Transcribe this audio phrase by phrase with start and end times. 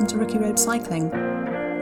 [0.00, 1.10] welcome to Rookie Road Cycling.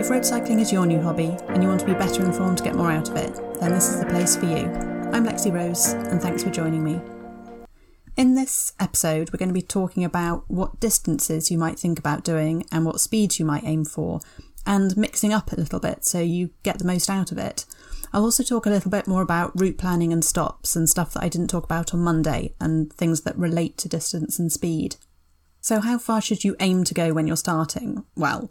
[0.01, 2.65] If road cycling is your new hobby and you want to be better informed to
[2.65, 4.67] get more out of it, then this is the place for you.
[5.13, 7.01] I'm Lexi Rose, and thanks for joining me.
[8.17, 12.25] In this episode, we're going to be talking about what distances you might think about
[12.25, 14.19] doing and what speeds you might aim for,
[14.67, 17.67] and mixing up a little bit so you get the most out of it.
[18.13, 21.23] I'll also talk a little bit more about route planning and stops and stuff that
[21.23, 24.97] I didn't talk about on Monday and things that relate to distance and speed.
[25.61, 28.05] So, how far should you aim to go when you're starting?
[28.17, 28.51] Well,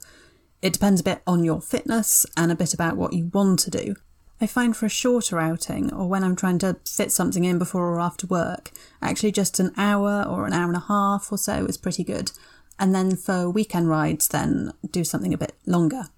[0.62, 3.72] it depends a bit on your fitness and a bit about what you want to
[3.72, 3.96] do.
[4.40, 7.90] I find for a shorter outing or when I'm trying to fit something in before
[7.90, 8.72] or after work,
[9.02, 12.32] actually just an hour or an hour and a half or so is pretty good.
[12.80, 16.10] And then for weekend rides, then do something a bit longer.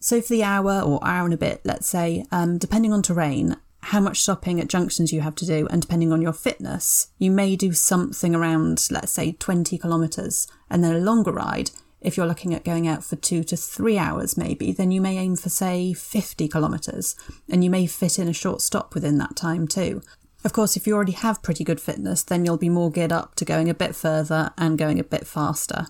[0.00, 3.56] So for the hour or hour and a bit, let's say, um, depending on terrain,
[3.82, 7.30] how much stopping at junctions you have to do, and depending on your fitness, you
[7.30, 10.46] may do something around, let's say, 20 kilometres.
[10.70, 13.98] And then a longer ride, if you're looking at going out for two to three
[13.98, 17.16] hours, maybe, then you may aim for, say, 50 kilometres,
[17.48, 20.00] and you may fit in a short stop within that time too.
[20.44, 23.34] Of course, if you already have pretty good fitness, then you'll be more geared up
[23.36, 25.86] to going a bit further and going a bit faster.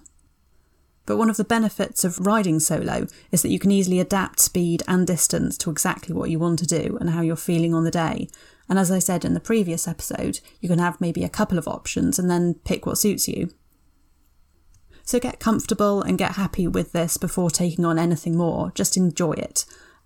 [1.04, 4.82] But one of the benefits of riding solo is that you can easily adapt speed
[4.86, 7.90] and distance to exactly what you want to do and how you're feeling on the
[7.90, 8.28] day.
[8.68, 11.66] And as I said in the previous episode, you can have maybe a couple of
[11.66, 13.50] options and then pick what suits you.
[15.04, 18.70] So get comfortable and get happy with this before taking on anything more.
[18.74, 19.64] Just enjoy it.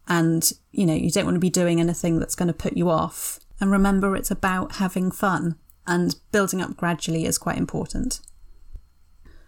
[0.09, 2.89] And, you know, you don't want to be doing anything that's going to put you
[2.89, 3.39] off.
[3.61, 8.21] And remember, it's about having fun, and building up gradually is quite important.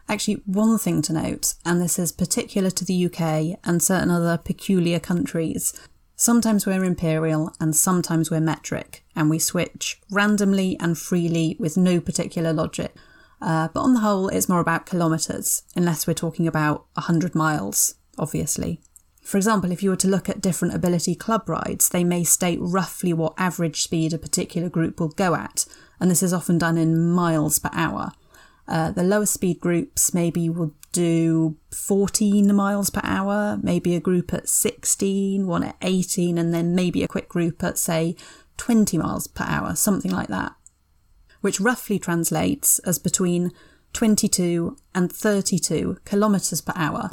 [0.08, 4.38] Actually, one thing to note, and this is particular to the UK and certain other
[4.38, 5.78] peculiar countries,
[6.16, 12.00] sometimes we're imperial and sometimes we're metric, and we switch randomly and freely with no
[12.00, 12.94] particular logic.
[13.42, 17.94] Uh, but on the whole, it's more about kilometres, unless we're talking about 100 miles,
[18.18, 18.80] obviously.
[19.22, 22.58] For example, if you were to look at different ability club rides, they may state
[22.62, 25.66] roughly what average speed a particular group will go at,
[26.00, 28.12] and this is often done in miles per hour.
[28.68, 34.32] Uh, the lower speed groups maybe will do 14 miles per hour, maybe a group
[34.34, 38.14] at 16, one at 18, and then maybe a quick group at, say,
[38.58, 40.54] 20 miles per hour, something like that,
[41.40, 43.52] which roughly translates as between
[43.92, 47.10] 22 and 32 kilometres per hour.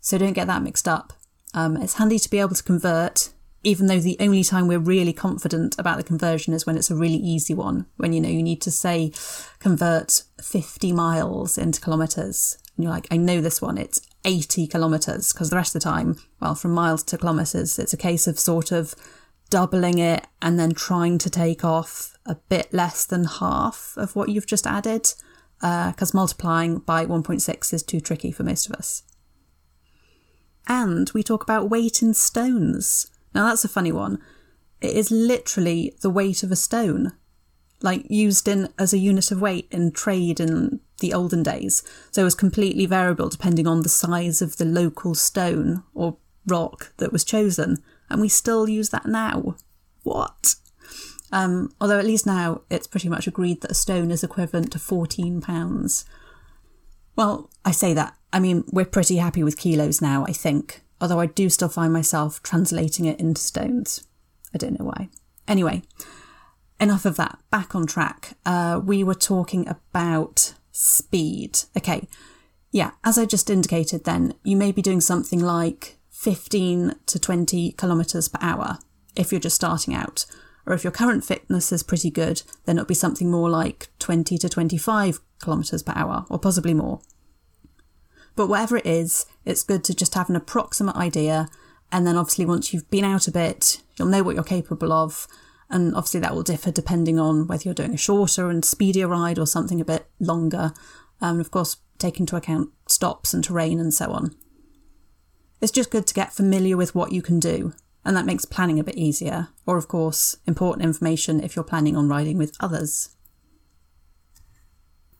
[0.00, 1.12] So don't get that mixed up.
[1.54, 3.30] Um, it's handy to be able to convert
[3.62, 6.96] even though the only time we're really confident about the conversion is when it's a
[6.96, 9.12] really easy one, when you know you need to say
[9.58, 12.58] convert 50 miles into kilometres.
[12.76, 15.88] And you're like, I know this one, it's 80 kilometres, because the rest of the
[15.88, 18.94] time, well, from miles to kilometres, it's a case of sort of
[19.50, 24.28] doubling it and then trying to take off a bit less than half of what
[24.28, 25.12] you've just added,
[25.60, 29.02] because uh, multiplying by 1.6 is too tricky for most of us.
[30.68, 33.10] And we talk about weight in stones.
[33.34, 34.18] Now that's a funny one.
[34.80, 37.12] It is literally the weight of a stone,
[37.82, 41.82] like used in as a unit of weight in trade in the olden days.
[42.10, 46.92] So it was completely variable depending on the size of the local stone or rock
[46.98, 47.78] that was chosen.
[48.10, 49.56] And we still use that now.
[50.02, 50.54] What?
[51.30, 54.78] Um, although at least now it's pretty much agreed that a stone is equivalent to
[54.78, 56.04] 14 pounds.
[57.16, 58.16] Well, I say that.
[58.32, 61.92] I mean, we're pretty happy with kilos now, I think although I do still find
[61.92, 64.06] myself translating it into stones.
[64.54, 65.08] I don't know why.
[65.46, 65.82] Anyway,
[66.80, 67.38] enough of that.
[67.50, 68.36] Back on track.
[68.44, 71.60] Uh, we were talking about speed.
[71.76, 72.08] Okay.
[72.70, 77.72] Yeah, as I just indicated, then you may be doing something like 15 to 20
[77.72, 78.78] kilometres per hour
[79.16, 80.26] if you're just starting out.
[80.66, 84.36] Or if your current fitness is pretty good, then it'll be something more like 20
[84.36, 87.00] to 25 kilometres per hour, or possibly more.
[88.38, 91.48] But whatever it is, it's good to just have an approximate idea.
[91.90, 95.26] And then obviously, once you've been out a bit, you'll know what you're capable of.
[95.68, 99.40] And obviously, that will differ depending on whether you're doing a shorter and speedier ride
[99.40, 100.72] or something a bit longer.
[101.20, 104.36] Um, and of course, take into account stops and terrain and so on.
[105.60, 107.72] It's just good to get familiar with what you can do,
[108.04, 109.48] and that makes planning a bit easier.
[109.66, 113.16] Or, of course, important information if you're planning on riding with others.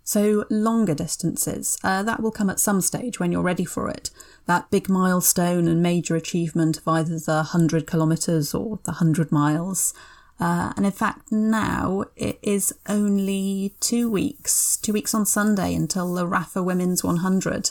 [0.08, 4.08] So, longer distances, uh, that will come at some stage when you're ready for it.
[4.46, 9.92] That big milestone and major achievement of either the 100 kilometres or the 100 miles.
[10.40, 16.14] Uh, and in fact, now it is only two weeks, two weeks on Sunday until
[16.14, 17.68] the Rapha Women's 100,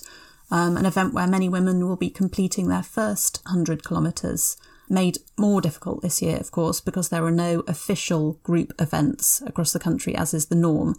[0.51, 4.57] um, an event where many women will be completing their first 100 kilometres.
[4.87, 9.73] Made more difficult this year, of course, because there are no official group events across
[9.73, 10.97] the country, as is the norm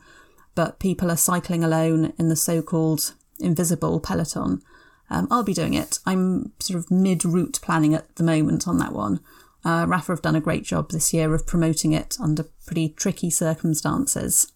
[0.55, 4.63] but people are cycling alone in the so called invisible peloton.
[5.11, 5.99] Um, I'll be doing it.
[6.05, 9.21] I'm sort of mid route planning at the moment on that one.
[9.65, 13.31] Uh, Rapha have done a great job this year of promoting it under pretty tricky
[13.31, 14.53] circumstances.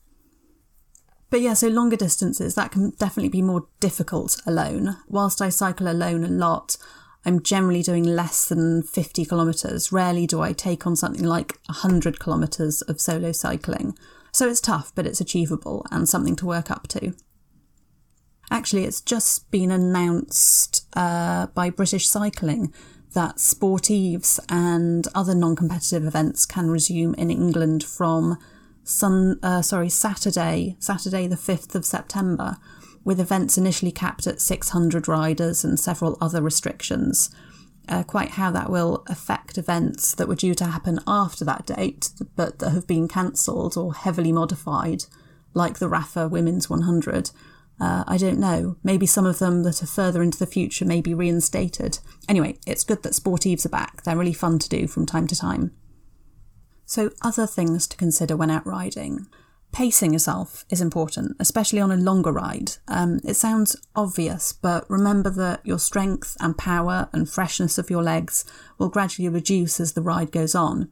[1.30, 4.98] But yeah, so longer distances, that can definitely be more difficult alone.
[5.08, 6.76] Whilst I cycle alone a lot,
[7.24, 9.92] I'm generally doing less than 50 kilometres.
[9.92, 13.96] Rarely do I take on something like 100 kilometres of solo cycling.
[14.32, 17.14] So it's tough, but it's achievable and something to work up to.
[18.50, 22.73] Actually, it's just been announced uh, by British Cycling
[23.14, 28.38] that sportives and other non-competitive events can resume in England from
[28.84, 32.56] sun, uh, sorry, Saturday, Saturday the 5th of September,
[33.05, 37.31] with events initially capped at 600 riders and several other restrictions.
[37.92, 42.08] Uh, quite how that will affect events that were due to happen after that date,
[42.36, 45.04] but that have been cancelled or heavily modified,
[45.52, 47.32] like the Rapha Women's 100,
[47.78, 48.76] uh, I don't know.
[48.82, 51.98] Maybe some of them that are further into the future may be reinstated.
[52.30, 54.04] Anyway, it's good that sportives are back.
[54.04, 55.72] They're really fun to do from time to time.
[56.86, 59.26] So, other things to consider when out riding.
[59.72, 62.72] Pacing yourself is important, especially on a longer ride.
[62.88, 68.02] Um, it sounds obvious, but remember that your strength and power and freshness of your
[68.02, 68.44] legs
[68.78, 70.90] will gradually reduce as the ride goes on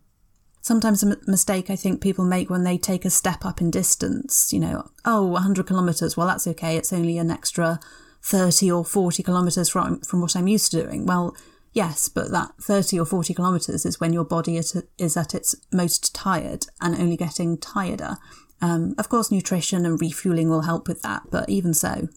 [0.61, 3.71] sometimes a m- mistake I think people make when they take a step up in
[3.71, 7.81] distance, you know, oh, 100 kilometres, well, that's okay, it's only an extra
[8.23, 11.07] 30 or 40 kilometres from, from what I'm used to doing.
[11.07, 11.35] Well,
[11.73, 16.15] yes, but that 30 or 40 kilometres is when your body is at its most
[16.15, 18.19] tired and only getting tireder.
[18.63, 22.09] Um, of course, nutrition and refueling will help with that, but even so.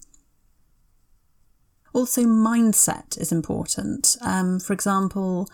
[1.93, 4.17] Also, mindset is important.
[4.21, 5.47] Um, for example,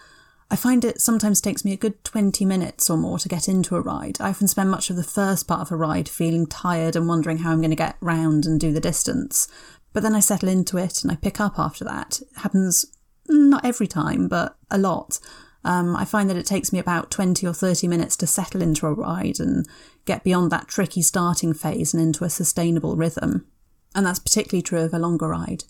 [0.51, 3.75] I find it sometimes takes me a good 20 minutes or more to get into
[3.75, 4.17] a ride.
[4.19, 7.39] I often spend much of the first part of a ride feeling tired and wondering
[7.39, 9.47] how I'm going to get round and do the distance.
[9.93, 12.21] But then I settle into it and I pick up after that.
[12.21, 12.85] It happens
[13.27, 15.19] not every time, but a lot.
[15.63, 18.87] Um, I find that it takes me about 20 or 30 minutes to settle into
[18.87, 19.67] a ride and
[20.09, 23.45] get beyond that tricky starting phase and into a sustainable rhythm.
[23.93, 25.65] And that's particularly true of a longer ride.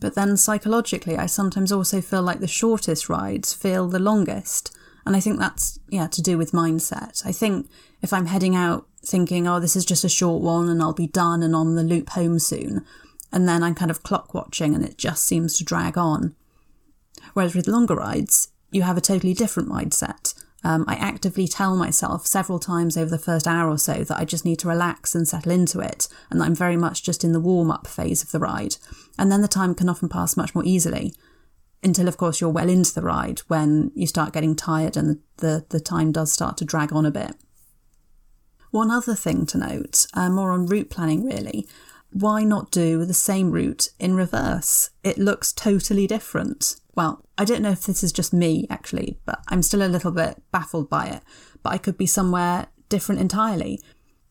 [0.00, 4.74] But then psychologically, I sometimes also feel like the shortest rides feel the longest.
[5.04, 7.26] And I think that's, yeah, to do with mindset.
[7.26, 7.68] I think
[8.00, 11.06] if I'm heading out thinking, oh, this is just a short one and I'll be
[11.06, 12.86] done and on the loop home soon,
[13.30, 16.34] and then I'm kind of clock watching and it just seems to drag on.
[17.34, 20.34] Whereas with longer rides, you have a totally different mindset.
[20.64, 24.24] Um, I actively tell myself several times over the first hour or so that I
[24.24, 27.32] just need to relax and settle into it, and that I'm very much just in
[27.32, 28.76] the warm up phase of the ride.
[29.18, 31.14] And then the time can often pass much more easily.
[31.82, 35.66] Until, of course, you're well into the ride when you start getting tired and the,
[35.68, 37.34] the, time does start to drag on a bit.
[38.70, 41.68] One other thing to note, uh, more on route planning really,
[42.10, 44.90] why not do the same route in reverse?
[45.02, 46.76] It looks totally different.
[46.94, 50.12] Well, I don't know if this is just me actually, but I'm still a little
[50.12, 51.22] bit baffled by it.
[51.62, 53.80] But I could be somewhere different entirely.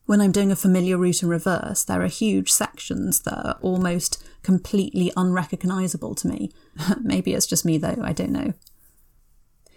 [0.06, 4.22] When I'm doing a familiar route in reverse, there are huge sections that are almost
[4.42, 6.50] completely unrecognisable to me.
[7.02, 8.52] Maybe it's just me though, I don't know.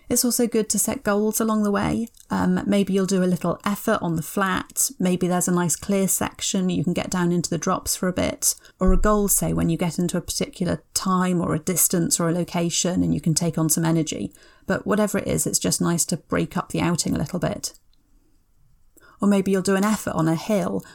[0.09, 2.07] It's also good to set goals along the way.
[2.29, 4.89] Um, maybe you'll do a little effort on the flat.
[4.99, 8.13] Maybe there's a nice clear section you can get down into the drops for a
[8.13, 8.55] bit.
[8.79, 12.29] Or a goal, say, when you get into a particular time or a distance or
[12.29, 14.31] a location and you can take on some energy.
[14.65, 17.73] But whatever it is, it's just nice to break up the outing a little bit.
[19.21, 20.85] Or maybe you'll do an effort on a hill.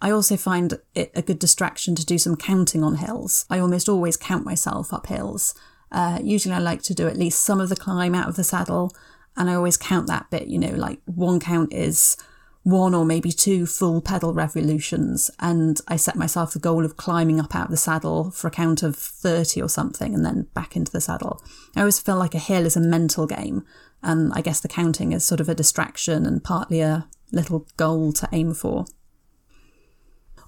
[0.00, 3.44] I also find it a good distraction to do some counting on hills.
[3.50, 5.54] I almost always count myself up hills.
[5.94, 8.42] Uh, usually, I like to do at least some of the climb out of the
[8.42, 8.92] saddle,
[9.36, 10.48] and I always count that bit.
[10.48, 12.16] You know, like one count is
[12.64, 17.38] one or maybe two full pedal revolutions, and I set myself the goal of climbing
[17.38, 20.74] up out of the saddle for a count of 30 or something, and then back
[20.74, 21.40] into the saddle.
[21.76, 23.64] I always feel like a hill is a mental game,
[24.02, 28.12] and I guess the counting is sort of a distraction and partly a little goal
[28.14, 28.86] to aim for.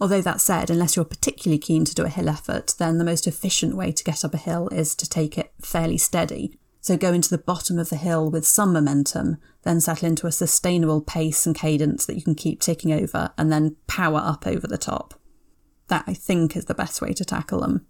[0.01, 3.27] Although that said, unless you're particularly keen to do a hill effort, then the most
[3.27, 6.59] efficient way to get up a hill is to take it fairly steady.
[6.81, 10.33] So go into the bottom of the hill with some momentum, then settle into a
[10.33, 14.67] sustainable pace and cadence that you can keep ticking over, and then power up over
[14.67, 15.15] the top.
[15.89, 17.87] That, I think, is the best way to tackle them.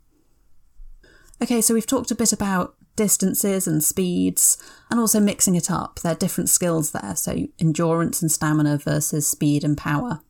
[1.43, 4.57] Okay, so we've talked a bit about distances and speeds,
[4.91, 6.01] and also mixing it up.
[6.01, 10.23] There are different skills there, so endurance and stamina versus speed and power.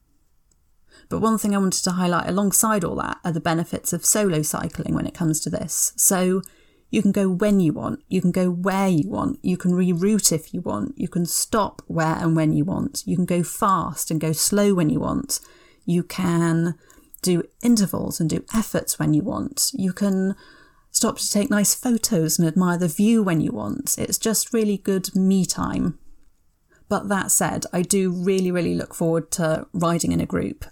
[1.09, 4.43] But one thing I wanted to highlight alongside all that are the benefits of solo
[4.43, 5.93] cycling when it comes to this.
[5.97, 6.43] So
[6.91, 10.33] you can go when you want, you can go where you want, you can reroute
[10.33, 14.11] if you want, you can stop where and when you want, you can go fast
[14.11, 15.41] and go slow when you want,
[15.85, 16.75] you can
[17.23, 20.37] do intervals and do efforts when you want, you can
[20.91, 23.97] stop to take nice photos and admire the view when you want.
[23.99, 25.99] It's just really good me time.
[26.89, 30.65] But that said, I do really, really look forward to riding in a group.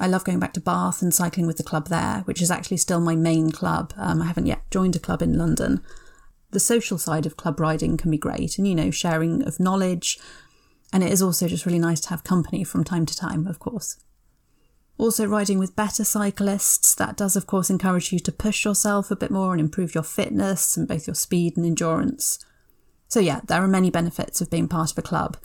[0.00, 2.78] I love going back to Bath and cycling with the club there, which is actually
[2.78, 3.92] still my main club.
[3.96, 5.82] Um, I haven't yet joined a club in London.
[6.50, 10.18] The social side of club riding can be great, and you know, sharing of knowledge.
[10.92, 13.58] And it is also just really nice to have company from time to time, of
[13.58, 13.96] course.
[14.98, 19.16] Also, riding with better cyclists, that does, of course, encourage you to push yourself a
[19.16, 22.38] bit more and improve your fitness and both your speed and endurance.
[23.08, 25.38] So, yeah, there are many benefits of being part of a club,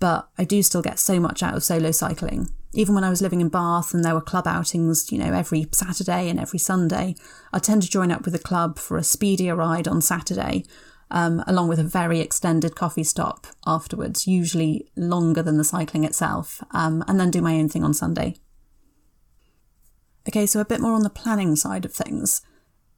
[0.00, 2.48] but I do still get so much out of solo cycling.
[2.76, 5.68] Even when I was living in Bath and there were club outings, you know, every
[5.72, 7.14] Saturday and every Sunday,
[7.52, 10.64] I tend to join up with a club for a speedier ride on Saturday,
[11.10, 16.64] um, along with a very extended coffee stop afterwards, usually longer than the cycling itself,
[16.72, 18.34] um, and then do my own thing on Sunday.
[20.28, 22.42] Okay, so a bit more on the planning side of things.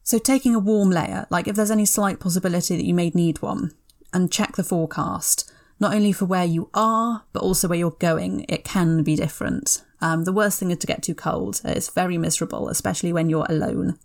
[0.02, 3.42] So taking a warm layer, like if there's any slight possibility that you may need
[3.42, 3.72] one,
[4.14, 8.44] and check the forecast, not only for where you are, but also where you're going.
[8.48, 9.82] It can be different.
[10.00, 11.60] Um, the worst thing is to get too cold.
[11.64, 13.98] It's very miserable, especially when you're alone.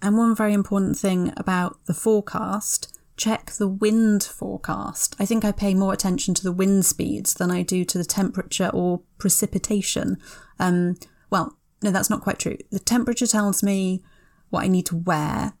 [0.00, 5.14] And one very important thing about the forecast check the wind forecast.
[5.18, 8.04] I think I pay more attention to the wind speeds than I do to the
[8.04, 10.16] temperature or precipitation.
[10.58, 10.96] Um,
[11.28, 12.56] well, no, that's not quite true.
[12.70, 14.02] The temperature tells me
[14.48, 15.54] what I need to wear.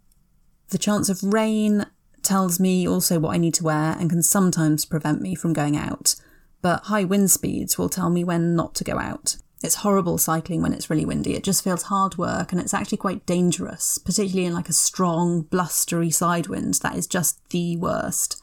[0.70, 1.86] The chance of rain
[2.28, 5.76] tells me also what I need to wear and can sometimes prevent me from going
[5.76, 6.14] out.
[6.60, 9.36] But high wind speeds will tell me when not to go out.
[9.62, 11.34] It's horrible cycling when it's really windy.
[11.34, 15.42] It just feels hard work and it's actually quite dangerous, particularly in like a strong,
[15.42, 16.74] blustery side wind.
[16.74, 18.40] That is just the worst.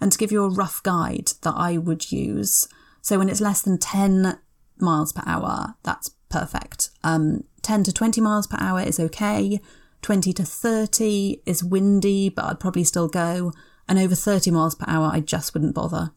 [0.00, 2.68] And to give you a rough guide that I would use,
[3.00, 4.38] so when it's less than 10
[4.78, 6.90] miles per hour, that's perfect.
[7.02, 9.58] Um, 10 to 20 miles per hour is okay.
[10.06, 13.52] 20 to 30 is windy, but I'd probably still go.
[13.88, 16.12] And over 30 miles per hour, I just wouldn't bother.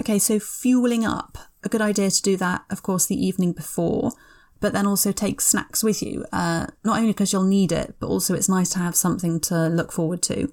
[0.00, 1.38] Okay, so fueling up.
[1.62, 4.10] A good idea to do that, of course, the evening before,
[4.58, 6.24] but then also take snacks with you.
[6.32, 9.68] Uh, not only because you'll need it, but also it's nice to have something to
[9.68, 10.50] look forward to.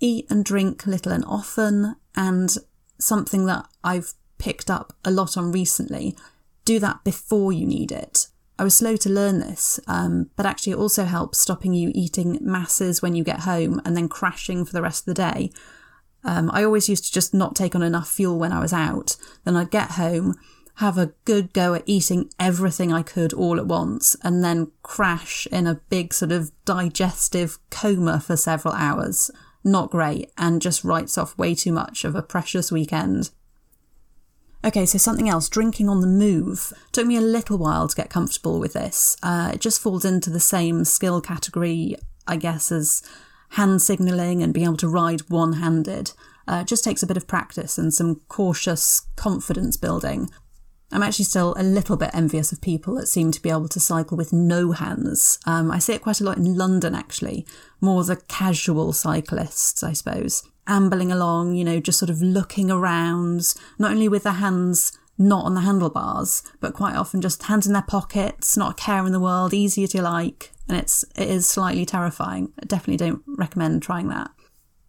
[0.00, 2.56] Eat and drink little and often, and
[2.98, 6.16] something that I've picked up a lot on recently
[6.64, 8.26] do that before you need it.
[8.62, 12.38] I was slow to learn this, um, but actually, it also helps stopping you eating
[12.40, 15.50] masses when you get home and then crashing for the rest of the day.
[16.22, 19.16] Um, I always used to just not take on enough fuel when I was out.
[19.42, 20.36] Then I'd get home,
[20.76, 25.48] have a good go at eating everything I could all at once, and then crash
[25.50, 29.28] in a big sort of digestive coma for several hours.
[29.64, 33.30] Not great, and just writes off way too much of a precious weekend.
[34.64, 36.72] Okay, so something else, drinking on the move.
[36.92, 39.16] Took me a little while to get comfortable with this.
[39.22, 41.96] Uh, it just falls into the same skill category,
[42.28, 43.02] I guess, as
[43.50, 46.12] hand signalling and being able to ride one handed.
[46.46, 50.30] Uh, it just takes a bit of practice and some cautious confidence building.
[50.92, 53.80] I'm actually still a little bit envious of people that seem to be able to
[53.80, 55.40] cycle with no hands.
[55.44, 57.46] Um, I see it quite a lot in London, actually.
[57.80, 63.54] More the casual cyclists, I suppose ambling along, you know, just sort of looking around,
[63.78, 67.72] not only with their hands not on the handlebars, but quite often just hands in
[67.72, 70.52] their pockets, not a care in the world, as you like.
[70.68, 72.52] And it's, it is slightly terrifying.
[72.60, 74.30] I definitely don't recommend trying that.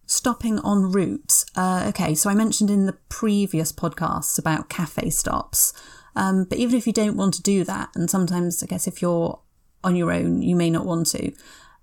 [0.05, 1.45] Stopping en route.
[1.55, 5.73] Uh, okay, so I mentioned in the previous podcasts about cafe stops.
[6.15, 9.01] Um, but even if you don't want to do that, and sometimes I guess if
[9.01, 9.39] you're
[9.83, 11.31] on your own, you may not want to,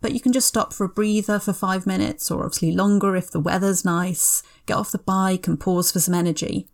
[0.00, 3.30] but you can just stop for a breather for five minutes or obviously longer if
[3.30, 6.68] the weather's nice, get off the bike and pause for some energy.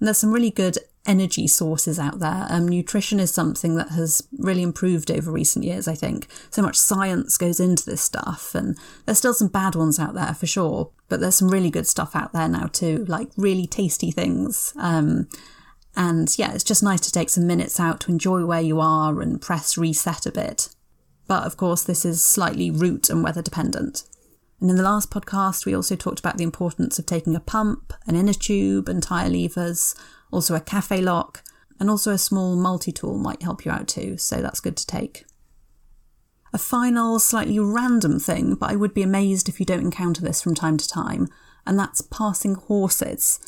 [0.00, 2.46] And there's some really good energy sources out there.
[2.48, 6.26] Um, nutrition is something that has really improved over recent years, I think.
[6.50, 10.34] So much science goes into this stuff, and there's still some bad ones out there
[10.34, 14.10] for sure, but there's some really good stuff out there now too, like really tasty
[14.10, 14.72] things.
[14.76, 15.28] Um,
[15.96, 19.20] and yeah, it's just nice to take some minutes out to enjoy where you are
[19.20, 20.73] and press reset a bit.
[21.26, 24.04] But of course, this is slightly route and weather dependent.
[24.60, 27.92] And in the last podcast, we also talked about the importance of taking a pump,
[28.06, 29.94] an inner tube, and tyre levers,
[30.30, 31.42] also a cafe lock,
[31.80, 34.86] and also a small multi tool might help you out too, so that's good to
[34.86, 35.24] take.
[36.52, 40.40] A final, slightly random thing, but I would be amazed if you don't encounter this
[40.40, 41.28] from time to time,
[41.66, 43.40] and that's passing horses.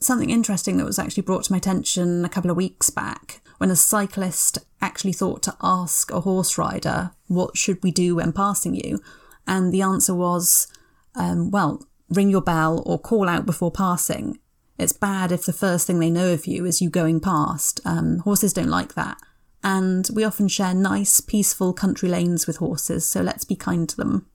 [0.00, 3.70] Something interesting that was actually brought to my attention a couple of weeks back when
[3.70, 8.74] a cyclist actually thought to ask a horse rider, What should we do when passing
[8.74, 9.00] you?
[9.46, 10.68] And the answer was,
[11.14, 14.38] um, Well, ring your bell or call out before passing.
[14.78, 17.80] It's bad if the first thing they know of you is you going past.
[17.86, 19.16] Um, horses don't like that.
[19.62, 23.96] And we often share nice, peaceful country lanes with horses, so let's be kind to
[23.96, 24.26] them.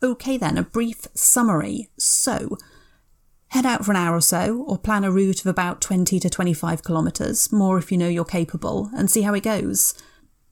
[0.00, 1.90] Okay, then, a brief summary.
[1.98, 2.58] So,
[3.56, 6.28] head out for an hour or so, or plan a route of about 20 to
[6.28, 9.94] 25 kilometres, more if you know you're capable, and see how it goes.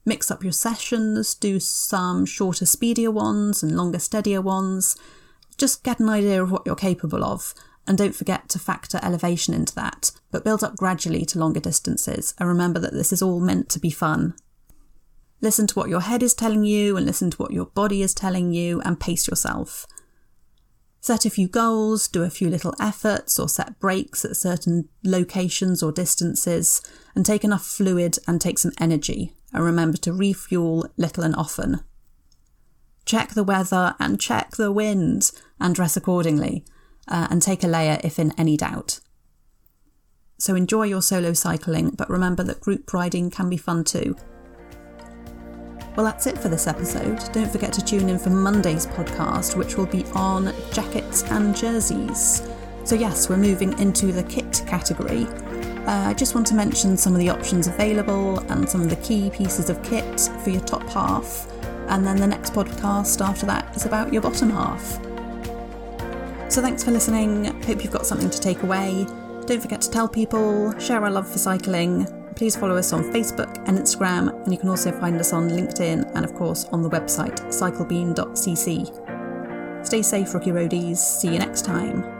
[0.05, 4.97] Mix up your sessions, do some shorter, speedier ones and longer, steadier ones.
[5.55, 7.53] Just get an idea of what you're capable of,
[7.87, 12.33] and don't forget to factor elevation into that, but build up gradually to longer distances,
[12.39, 14.33] and remember that this is all meant to be fun.
[15.41, 18.15] Listen to what your head is telling you and listen to what your body is
[18.15, 19.85] telling you and pace yourself.
[21.05, 25.83] Set a few goals, do a few little efforts, or set breaks at certain locations
[25.83, 26.81] or distances,
[27.13, 29.31] and take enough fluid and take some energy.
[29.53, 31.81] And remember to refuel little and often.
[33.05, 36.65] Check the weather and check the wind and dress accordingly,
[37.07, 38.99] uh, and take a layer if in any doubt.
[40.39, 44.15] So enjoy your solo cycling, but remember that group riding can be fun too.
[45.95, 47.19] Well, that's it for this episode.
[47.31, 52.45] Don't forget to tune in for Monday's podcast, which will be on jackets and jerseys.
[52.83, 55.25] So, yes, we're moving into the kit category.
[55.87, 58.97] Uh, I just want to mention some of the options available and some of the
[58.97, 61.47] key pieces of kit for your top half.
[61.87, 64.99] And then the next podcast after that is about your bottom half.
[66.51, 67.45] So, thanks for listening.
[67.63, 69.05] Hope you've got something to take away.
[69.45, 72.05] Don't forget to tell people, share our love for cycling,
[72.35, 76.11] please follow us on Facebook and Instagram, and you can also find us on LinkedIn
[76.15, 79.05] and, of course, on the website cyclebean.cc.
[79.85, 80.97] Stay safe, Rookie Roadies.
[80.97, 82.14] See you next time.